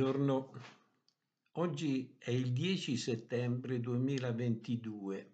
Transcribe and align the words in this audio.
Buongiorno, 0.00 0.52
oggi 1.56 2.16
è 2.18 2.30
il 2.30 2.54
10 2.54 2.96
settembre 2.96 3.80
2022. 3.80 5.32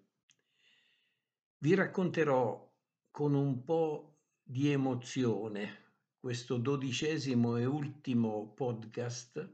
Vi 1.59 1.75
racconterò 1.77 2.69
con 3.13 3.35
un 3.35 3.63
po' 3.63 4.23
di 4.43 4.73
emozione 4.73 5.93
questo 6.19 6.57
dodicesimo 6.57 7.59
e 7.59 7.65
ultimo 7.65 8.55
podcast 8.55 9.49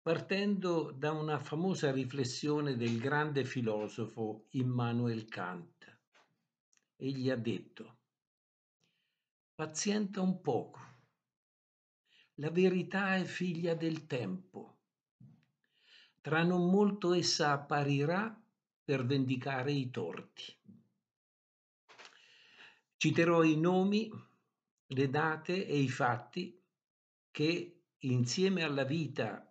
partendo 0.00 0.92
da 0.92 1.10
una 1.10 1.40
famosa 1.40 1.90
riflessione 1.90 2.76
del 2.76 3.00
grande 3.00 3.44
filosofo 3.44 4.46
Immanuel 4.50 5.24
Kant. 5.24 6.00
Egli 6.94 7.28
ha 7.28 7.36
detto, 7.36 7.98
pazienta 9.56 10.20
un 10.20 10.40
poco 10.40 10.94
la 12.36 12.50
verità 12.50 13.16
è 13.16 13.24
figlia 13.24 13.74
del 13.74 14.06
tempo. 14.06 14.74
Tra 16.20 16.42
non 16.42 16.70
molto 16.70 17.14
essa 17.14 17.52
apparirà 17.52 18.38
per 18.84 19.06
vendicare 19.06 19.72
i 19.72 19.90
torti. 19.90 20.54
Citerò 22.98 23.42
i 23.42 23.56
nomi, 23.56 24.10
le 24.88 25.10
date 25.10 25.66
e 25.66 25.78
i 25.78 25.88
fatti 25.88 26.60
che 27.30 27.80
insieme 27.98 28.62
alla 28.62 28.84
vita 28.84 29.50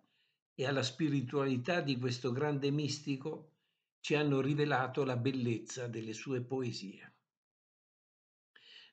e 0.54 0.66
alla 0.66 0.82
spiritualità 0.82 1.80
di 1.80 1.98
questo 1.98 2.30
grande 2.32 2.70
mistico 2.70 3.52
ci 4.00 4.14
hanno 4.14 4.40
rivelato 4.40 5.04
la 5.04 5.16
bellezza 5.16 5.88
delle 5.88 6.12
sue 6.12 6.40
poesie. 6.40 7.14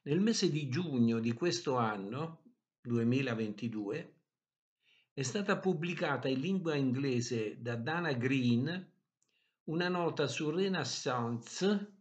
Nel 0.03 0.19
mese 0.19 0.49
di 0.49 0.67
giugno 0.67 1.19
di 1.19 1.33
questo 1.33 1.77
anno 1.77 2.42
2022, 2.83 4.13
è 5.13 5.21
stata 5.21 5.57
pubblicata 5.57 6.27
in 6.27 6.39
lingua 6.39 6.75
inglese 6.75 7.61
da 7.61 7.75
Dana 7.75 8.11
Green 8.13 8.91
una 9.65 9.87
nota 9.87 10.27
su 10.27 10.49
Renaissance, 10.49 11.93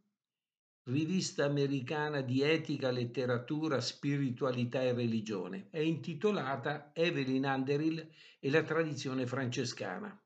rivista 0.85 1.45
americana 1.45 2.21
di 2.21 2.43
etica, 2.43 2.91
letteratura, 2.91 3.81
spiritualità 3.81 4.83
e 4.83 4.93
religione. 4.93 5.69
È 5.71 5.79
intitolata 5.79 6.91
Evelyn 6.95 7.45
Underhill 7.45 8.11
e 8.41 8.51
la 8.51 8.65
tradizione 8.65 9.27
francescana. 9.27 10.21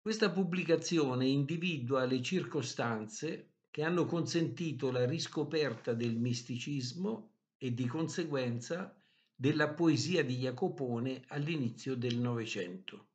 Questa 0.00 0.30
pubblicazione 0.30 1.26
individua 1.26 2.06
le 2.06 2.22
circostanze 2.22 3.56
che 3.70 3.82
hanno 3.82 4.06
consentito 4.06 4.90
la 4.90 5.04
riscoperta 5.04 5.92
del 5.92 6.16
misticismo 6.16 7.32
e 7.64 7.72
di 7.72 7.86
conseguenza 7.86 8.94
della 9.34 9.70
poesia 9.70 10.22
di 10.22 10.36
Jacopone 10.36 11.22
all'inizio 11.28 11.96
del 11.96 12.18
Novecento. 12.18 13.06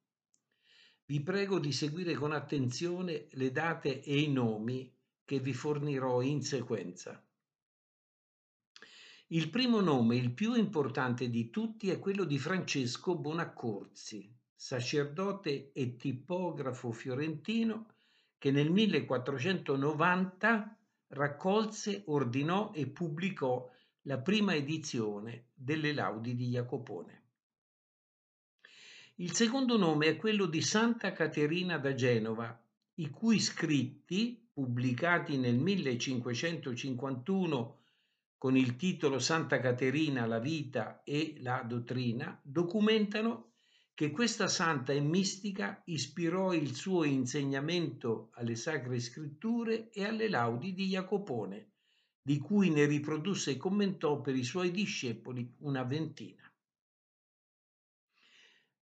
Vi 1.05 1.21
prego 1.21 1.59
di 1.59 1.71
seguire 1.71 2.15
con 2.15 2.31
attenzione 2.31 3.27
le 3.33 3.51
date 3.51 4.01
e 4.01 4.19
i 4.19 4.31
nomi 4.31 4.91
che 5.23 5.39
vi 5.39 5.53
fornirò 5.53 6.23
in 6.23 6.41
sequenza. 6.41 7.23
Il 9.27 9.51
primo 9.51 9.81
nome, 9.81 10.15
il 10.15 10.31
più 10.31 10.55
importante 10.55 11.29
di 11.29 11.51
tutti, 11.51 11.91
è 11.91 11.99
quello 11.99 12.23
di 12.23 12.39
Francesco 12.39 13.15
Bonaccorsi, 13.15 14.35
sacerdote 14.55 15.71
e 15.73 15.95
tipografo 15.95 16.91
fiorentino 16.91 17.93
che 18.39 18.49
nel 18.49 18.71
1490 18.71 20.75
raccolse, 21.09 22.01
ordinò 22.07 22.71
e 22.73 22.87
pubblicò 22.87 23.77
la 24.03 24.19
prima 24.19 24.55
edizione 24.55 25.47
delle 25.53 25.91
Laudi 25.93 26.33
di 26.35 26.47
Jacopone. 26.47 27.23
Il 29.15 29.33
secondo 29.33 29.77
nome 29.77 30.07
è 30.07 30.15
quello 30.15 30.45
di 30.45 30.61
Santa 30.61 31.11
Caterina 31.11 31.77
da 31.77 31.93
Genova, 31.93 32.57
i 32.95 33.09
cui 33.09 33.39
scritti, 33.39 34.41
pubblicati 34.53 35.37
nel 35.37 35.57
1551 35.57 37.77
con 38.37 38.55
il 38.55 38.77
titolo 38.77 39.19
Santa 39.19 39.59
Caterina, 39.59 40.25
la 40.25 40.39
vita 40.39 41.03
e 41.03 41.35
la 41.39 41.61
dottrina, 41.67 42.39
documentano 42.41 43.55
che 43.93 44.11
questa 44.11 44.47
santa 44.47 44.93
e 44.93 45.01
mistica 45.01 45.81
ispirò 45.87 46.53
il 46.53 46.73
suo 46.73 47.03
insegnamento 47.03 48.29
alle 48.35 48.55
sacre 48.55 49.01
scritture 49.01 49.89
e 49.89 50.05
alle 50.05 50.29
laudi 50.29 50.73
di 50.73 50.87
Jacopone, 50.87 51.68
di 52.29 52.37
cui 52.37 52.69
ne 52.69 52.85
riprodusse 52.85 53.49
e 53.49 53.57
commentò 53.57 54.21
per 54.21 54.35
i 54.35 54.43
suoi 54.43 54.69
discepoli 54.69 55.51
una 55.61 55.81
ventina. 55.81 56.47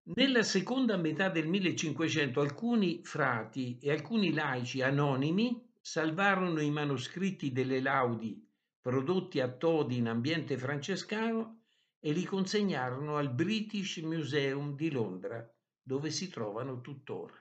Nella 0.02 0.42
seconda 0.42 0.98
metà 0.98 1.30
del 1.30 1.48
1500 1.48 2.42
alcuni 2.42 3.02
frati 3.02 3.78
e 3.80 3.90
alcuni 3.90 4.34
laici 4.34 4.82
anonimi 4.82 5.66
salvarono 5.80 6.60
i 6.60 6.70
manoscritti 6.70 7.50
delle 7.50 7.80
laudi 7.80 8.46
prodotti 8.82 9.40
a 9.40 9.50
Todi 9.50 9.96
in 9.96 10.08
ambiente 10.08 10.58
francescano 10.58 11.62
e 12.00 12.12
li 12.12 12.24
consegnarono 12.24 13.16
al 13.16 13.32
British 13.32 13.96
Museum 14.02 14.76
di 14.76 14.90
Londra, 14.90 15.50
dove 15.82 16.10
si 16.10 16.28
trovano 16.28 16.82
tuttora. 16.82 17.32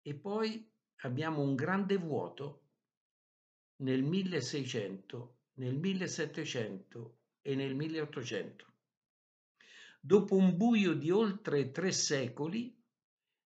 E 0.00 0.14
poi 0.14 0.66
abbiamo 1.02 1.42
un 1.42 1.54
grande 1.54 1.98
vuoto 1.98 2.69
nel 3.80 4.02
1600, 4.02 5.36
nel 5.54 5.76
1700 5.76 7.18
e 7.42 7.54
nel 7.54 7.74
1800. 7.74 8.66
Dopo 10.00 10.36
un 10.36 10.56
buio 10.56 10.94
di 10.94 11.10
oltre 11.10 11.70
tre 11.70 11.92
secoli, 11.92 12.74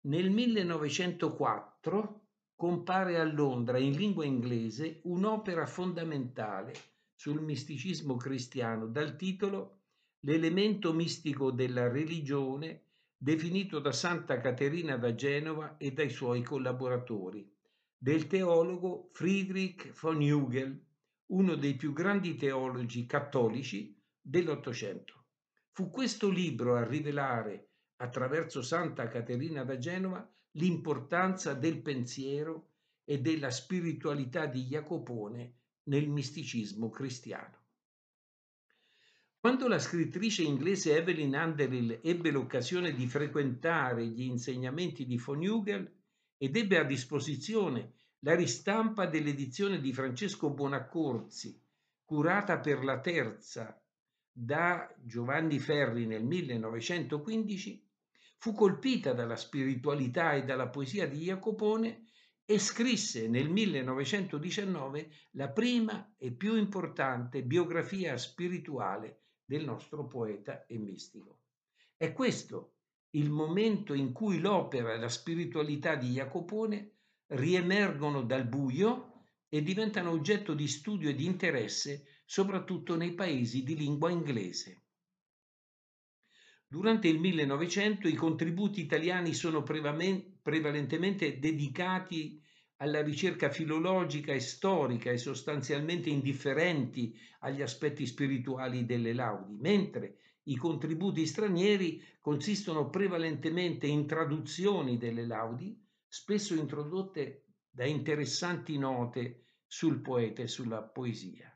nel 0.07 0.29
1904 0.29 2.27
compare 2.55 3.19
a 3.19 3.23
Londra 3.23 3.77
in 3.77 3.93
lingua 3.93 4.25
inglese 4.25 5.01
un'opera 5.03 5.65
fondamentale 5.65 6.73
sul 7.13 7.41
misticismo 7.41 8.15
cristiano 8.15 8.87
dal 8.87 9.15
titolo 9.15 9.73
L'elemento 10.21 10.93
mistico 10.93 11.51
della 11.51 11.87
religione 11.87 12.85
definito 13.15 13.79
da 13.79 13.91
Santa 13.91 14.39
Caterina 14.39 14.97
da 14.97 15.13
Genova 15.13 15.77
e 15.77 15.93
dai 15.93 16.09
suoi 16.09 16.41
collaboratori 16.41 17.56
del 17.97 18.27
teologo 18.27 19.09
Friedrich 19.11 19.91
von 19.99 20.21
Hugel, 20.21 20.85
uno 21.27 21.55
dei 21.55 21.75
più 21.75 21.93
grandi 21.93 22.35
teologi 22.35 23.05
cattolici 23.05 23.99
dell'Ottocento. 24.21 25.25
Fu 25.71 25.89
questo 25.89 26.29
libro 26.29 26.75
a 26.75 26.85
rivelare, 26.85 27.71
attraverso 27.97 28.61
Santa 28.61 29.07
Caterina 29.07 29.63
da 29.63 29.77
Genova, 29.77 30.27
l'importanza 30.51 31.53
del 31.53 31.81
pensiero 31.81 32.69
e 33.03 33.19
della 33.19 33.49
spiritualità 33.49 34.45
di 34.45 34.65
Jacopone 34.65 35.55
nel 35.83 36.07
misticismo 36.07 36.89
cristiano. 36.89 37.65
Quando 39.39 39.67
la 39.67 39.79
scrittrice 39.79 40.43
inglese 40.43 40.97
Evelyn 40.97 41.33
Underhill 41.33 41.99
ebbe 42.03 42.31
l'occasione 42.31 42.93
di 42.93 43.07
frequentare 43.07 44.05
gli 44.05 44.23
insegnamenti 44.23 45.05
di 45.05 45.17
von 45.17 45.39
Hugel, 45.39 45.96
ed 46.37 46.55
ebbe 46.55 46.77
a 46.77 46.83
disposizione 46.83 47.93
la 48.19 48.35
ristampa 48.35 49.05
dell'edizione 49.05 49.79
di 49.79 49.93
Francesco 49.93 50.49
Bonaccorsi, 50.51 51.61
curata 52.03 52.59
per 52.59 52.83
la 52.83 52.99
terza 52.99 53.79
da 54.31 54.93
Giovanni 55.01 55.59
Ferri 55.59 56.05
nel 56.05 56.23
1915, 56.23 57.85
fu 58.37 58.53
colpita 58.53 59.13
dalla 59.13 59.35
spiritualità 59.35 60.33
e 60.33 60.43
dalla 60.43 60.69
poesia 60.69 61.07
di 61.07 61.23
Jacopone 61.23 62.05
e 62.45 62.59
scrisse 62.59 63.27
nel 63.27 63.49
1919 63.49 65.09
la 65.31 65.49
prima 65.49 66.13
e 66.17 66.31
più 66.31 66.55
importante 66.55 67.43
biografia 67.43 68.15
spirituale 68.17 69.23
del 69.43 69.65
nostro 69.65 70.05
poeta 70.05 70.65
e 70.65 70.77
mistico. 70.77 71.41
È 71.97 72.13
questo 72.13 72.76
il 73.17 73.31
momento 73.31 73.95
in 73.95 74.11
cui 74.11 74.39
l'opera 74.39 74.93
e 74.93 74.99
la 74.99 75.09
spiritualità 75.09 75.95
di 75.95 76.11
Jacopone 76.11 76.91
riemergono 77.27 78.21
dal 78.21 78.47
buio 78.47 79.23
e 79.49 79.63
diventano 79.63 80.11
oggetto 80.11 80.53
di 80.53 80.67
studio 80.67 81.09
e 81.09 81.15
di 81.15 81.25
interesse 81.25 82.05
soprattutto 82.25 82.95
nei 82.95 83.13
paesi 83.13 83.63
di 83.63 83.75
lingua 83.75 84.11
inglese. 84.11 84.83
Durante 86.67 87.07
il 87.07 87.19
1900 87.19 88.07
i 88.07 88.13
contributi 88.13 88.81
italiani 88.81 89.33
sono 89.33 89.63
prevalentemente 89.63 91.39
dedicati 91.39 92.43
alla 92.77 93.01
ricerca 93.01 93.49
filologica 93.49 94.33
e 94.33 94.39
storica 94.39 95.09
e 95.09 95.17
sostanzialmente 95.17 96.09
indifferenti 96.09 97.17
agli 97.39 97.61
aspetti 97.61 98.05
spirituali 98.05 98.85
delle 98.85 99.13
laudi, 99.13 99.55
mentre 99.55 100.17
i 100.47 100.55
contributi 100.55 101.25
stranieri 101.25 102.01
consistono 102.19 102.89
prevalentemente 102.89 103.87
in 103.87 104.05
traduzioni 104.07 104.97
delle 104.97 105.25
laudi, 105.25 105.77
spesso 106.07 106.55
introdotte 106.55 107.45
da 107.69 107.85
interessanti 107.85 108.77
note 108.77 109.43
sul 109.65 109.99
poeta 109.99 110.41
e 110.41 110.47
sulla 110.47 110.81
poesia. 110.81 111.51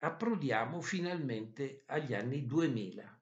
approdiamo 0.00 0.80
finalmente 0.80 1.82
agli 1.86 2.14
anni 2.14 2.46
2000, 2.46 3.20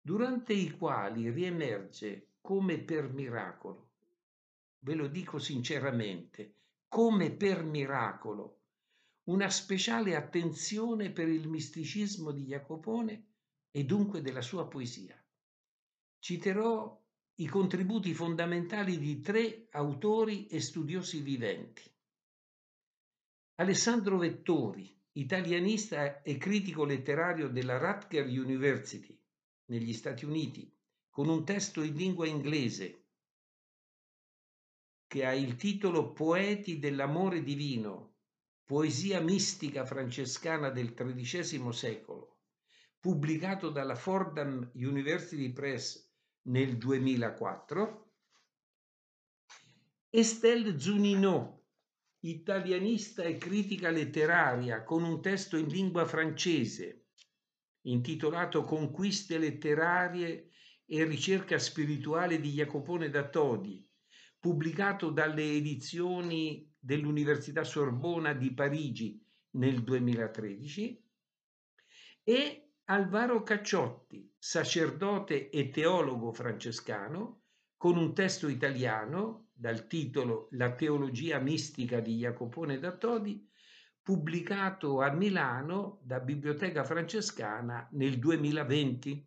durante 0.00 0.52
i 0.52 0.70
quali 0.70 1.30
riemerge 1.30 2.32
come 2.40 2.78
per 2.78 3.12
miracolo, 3.12 3.90
ve 4.80 4.94
lo 4.94 5.06
dico 5.06 5.38
sinceramente, 5.38 6.54
come 6.88 7.30
per 7.30 7.62
miracolo, 7.62 8.57
una 9.28 9.50
speciale 9.50 10.16
attenzione 10.16 11.10
per 11.10 11.28
il 11.28 11.48
misticismo 11.48 12.32
di 12.32 12.44
Jacopone 12.44 13.26
e 13.70 13.84
dunque 13.84 14.22
della 14.22 14.40
sua 14.40 14.66
poesia. 14.66 15.22
Citerò 16.18 16.98
i 17.34 17.46
contributi 17.46 18.14
fondamentali 18.14 18.98
di 18.98 19.20
tre 19.20 19.68
autori 19.70 20.46
e 20.46 20.60
studiosi 20.60 21.20
viventi. 21.20 21.82
Alessandro 23.56 24.18
Vettori, 24.18 24.98
italianista 25.12 26.22
e 26.22 26.38
critico 26.38 26.84
letterario 26.84 27.48
della 27.48 27.76
Rutgers 27.76 28.32
University 28.32 29.20
negli 29.66 29.92
Stati 29.92 30.24
Uniti, 30.24 30.74
con 31.10 31.28
un 31.28 31.44
testo 31.44 31.82
in 31.82 31.94
lingua 31.94 32.26
inglese 32.26 33.04
che 35.06 35.24
ha 35.24 35.34
il 35.34 35.56
titolo 35.56 36.12
Poeti 36.12 36.78
dell'amore 36.78 37.42
divino, 37.42 38.17
poesia 38.68 39.18
mistica 39.20 39.86
francescana 39.86 40.68
del 40.68 40.92
XIII 40.92 41.72
secolo, 41.72 42.40
pubblicato 43.00 43.70
dalla 43.70 43.94
Fordham 43.94 44.72
University 44.74 45.50
Press 45.54 46.06
nel 46.48 46.76
2004, 46.76 48.12
Estelle 50.10 50.78
Zunino, 50.78 51.64
italianista 52.18 53.22
e 53.22 53.38
critica 53.38 53.88
letteraria 53.88 54.84
con 54.84 55.02
un 55.02 55.22
testo 55.22 55.56
in 55.56 55.68
lingua 55.68 56.04
francese 56.04 57.06
intitolato 57.84 58.64
Conquiste 58.64 59.38
letterarie 59.38 60.50
e 60.84 61.04
ricerca 61.04 61.58
spirituale 61.58 62.38
di 62.38 62.50
Jacopone 62.50 63.08
da 63.08 63.26
Todi, 63.30 63.87
pubblicato 64.38 65.10
dalle 65.10 65.52
edizioni 65.52 66.70
dell'Università 66.78 67.64
Sorbona 67.64 68.32
di 68.32 68.52
Parigi 68.52 69.24
nel 69.52 69.82
2013, 69.82 71.04
e 72.22 72.72
Alvaro 72.84 73.42
Cacciotti, 73.42 74.34
sacerdote 74.38 75.50
e 75.50 75.70
teologo 75.70 76.32
francescano, 76.32 77.42
con 77.76 77.96
un 77.96 78.14
testo 78.14 78.48
italiano 78.48 79.48
dal 79.52 79.86
titolo 79.86 80.48
La 80.52 80.74
teologia 80.74 81.38
mistica 81.38 82.00
di 82.00 82.16
Jacopone 82.16 82.78
da 82.78 82.96
Todi, 82.96 83.46
pubblicato 84.02 85.00
a 85.00 85.10
Milano 85.10 86.00
da 86.02 86.20
Biblioteca 86.20 86.82
Francescana 86.82 87.88
nel 87.92 88.18
2020. 88.18 89.26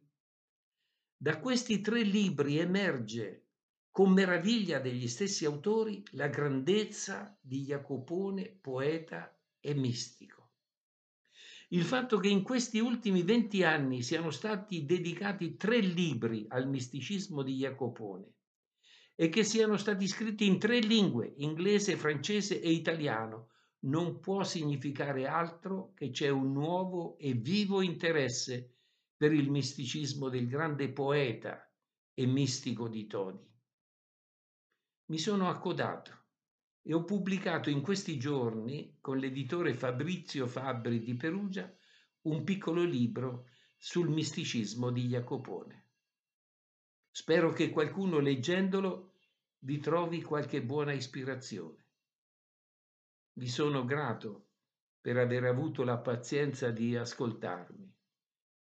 Da 1.17 1.39
questi 1.39 1.81
tre 1.81 2.01
libri 2.01 2.57
emerge, 2.57 3.50
con 3.91 4.13
meraviglia 4.13 4.79
degli 4.79 5.07
stessi 5.09 5.43
autori, 5.43 6.01
la 6.11 6.27
grandezza 6.27 7.37
di 7.41 7.63
Jacopone, 7.63 8.57
poeta 8.61 9.37
e 9.59 9.73
mistico. 9.73 10.49
Il 11.69 11.83
fatto 11.83 12.17
che 12.17 12.29
in 12.29 12.41
questi 12.41 12.79
ultimi 12.79 13.21
venti 13.23 13.63
anni 13.63 14.01
siano 14.01 14.29
stati 14.29 14.85
dedicati 14.85 15.57
tre 15.57 15.79
libri 15.79 16.45
al 16.49 16.69
misticismo 16.69 17.43
di 17.43 17.55
Jacopone 17.55 18.33
e 19.13 19.27
che 19.27 19.43
siano 19.43 19.75
stati 19.75 20.07
scritti 20.07 20.45
in 20.45 20.57
tre 20.57 20.79
lingue, 20.79 21.33
inglese, 21.37 21.97
francese 21.97 22.61
e 22.61 22.71
italiano, 22.71 23.49
non 23.83 24.19
può 24.19 24.43
significare 24.43 25.27
altro 25.27 25.91
che 25.95 26.11
c'è 26.11 26.29
un 26.29 26.53
nuovo 26.53 27.17
e 27.17 27.33
vivo 27.33 27.81
interesse 27.81 28.75
per 29.17 29.33
il 29.33 29.49
misticismo 29.49 30.29
del 30.29 30.47
grande 30.47 30.89
poeta 30.89 31.69
e 32.13 32.25
mistico 32.25 32.87
di 32.87 33.07
Todi. 33.07 33.50
Mi 35.11 35.19
sono 35.19 35.49
accodato 35.49 36.19
e 36.81 36.93
ho 36.93 37.03
pubblicato 37.03 37.69
in 37.69 37.81
questi 37.81 38.17
giorni 38.17 38.95
con 39.01 39.17
l'editore 39.17 39.73
Fabrizio 39.73 40.47
Fabbri 40.47 41.01
di 41.01 41.17
Perugia 41.17 41.69
un 42.21 42.45
piccolo 42.45 42.81
libro 42.85 43.49
sul 43.75 44.07
misticismo 44.07 44.89
di 44.89 45.07
Jacopone. 45.07 45.89
Spero 47.11 47.51
che 47.51 47.71
qualcuno 47.71 48.19
leggendolo 48.19 49.15
vi 49.65 49.79
trovi 49.79 50.21
qualche 50.21 50.63
buona 50.63 50.93
ispirazione. 50.93 51.87
Vi 53.33 53.49
sono 53.49 53.83
grato 53.83 54.51
per 55.01 55.17
aver 55.17 55.43
avuto 55.43 55.83
la 55.83 55.97
pazienza 55.97 56.71
di 56.71 56.95
ascoltarmi. 56.95 57.93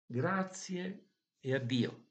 Grazie 0.06 1.08
e 1.40 1.56
addio. 1.56 2.08